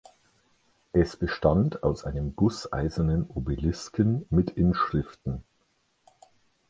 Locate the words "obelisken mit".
3.27-4.49